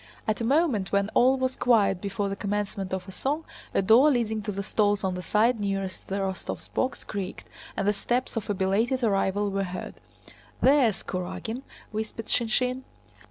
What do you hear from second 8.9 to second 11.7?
arrival were heard. "There's Kurágin!"